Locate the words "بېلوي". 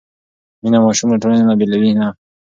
1.59-1.91